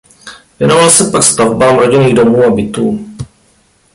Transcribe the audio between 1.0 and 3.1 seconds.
pak stavbám rodinných domů a bytů.